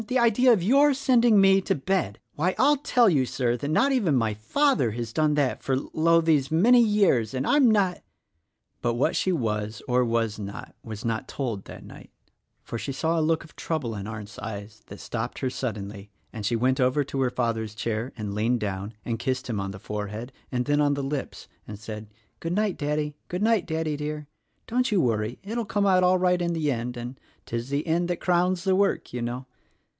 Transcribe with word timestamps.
The 0.07 0.17
idea 0.17 0.51
of 0.51 0.63
your 0.63 0.95
sending 0.95 1.39
me 1.39 1.61
to 1.61 1.75
bed! 1.75 2.17
Why, 2.33 2.55
I'll 2.57 2.77
tell 2.77 3.07
you, 3.07 3.23
Sir, 3.27 3.55
that 3.57 3.67
not 3.67 3.91
even 3.91 4.15
my 4.15 4.33
father 4.33 4.89
has 4.91 5.13
done 5.13 5.35
that 5.35 5.61
for, 5.61 5.77
lo, 5.77 6.21
these 6.21 6.49
many 6.49 6.81
years. 6.81 7.35
And 7.35 7.45
I'm" 7.45 7.71
But 8.81 8.95
what 8.95 9.15
she 9.15 9.31
was 9.31 9.83
or 9.87 10.03
was 10.03 10.39
not, 10.39 10.73
was 10.83 11.05
not 11.05 11.27
told— 11.27 11.65
that 11.65 11.85
night; 11.85 12.09
for 12.63 12.79
she 12.79 12.91
saw 12.91 13.19
a 13.19 13.21
look 13.21 13.43
of 13.43 13.55
trouble 13.55 13.93
in 13.93 14.07
Arndt's 14.07 14.39
eyes 14.39 14.81
that 14.87 14.99
stopped 14.99 15.37
her 15.39 15.51
suddenly, 15.51 16.09
and 16.33 16.47
she 16.47 16.55
went 16.55 16.79
over 16.81 17.03
to 17.03 17.21
her 17.21 17.29
father's 17.29 17.75
chair 17.75 18.11
and 18.17 18.33
leaned 18.33 18.59
down 18.59 18.93
and 19.05 19.19
kissed 19.19 19.47
him 19.51 19.59
on 19.59 19.69
the 19.69 19.77
forehead 19.79 20.33
and 20.51 20.65
then 20.65 20.81
on 20.81 20.95
the 20.95 21.03
lips 21.03 21.47
and 21.67 21.77
said, 21.77 22.07
"Good 22.39 22.53
night, 22.53 22.75
Daddy. 22.75 23.13
Good 23.27 23.43
night, 23.43 23.67
Daddy, 23.67 23.95
dear! 23.95 24.25
Don't 24.65 24.91
you 24.91 24.99
worry; 24.99 25.37
it 25.43 25.55
will 25.55 25.63
come 25.65 25.85
out 25.85 26.03
all 26.03 26.17
right 26.17 26.41
in 26.41 26.53
the 26.53 26.71
end— 26.71 26.97
and' 26.97 27.19
Tis 27.45 27.69
the 27.69 27.85
end 27.85 28.07
that 28.07 28.19
crowns 28.19 28.63
the 28.63 28.75
work,' 28.75 29.13
you 29.13 29.21
know." 29.21 29.45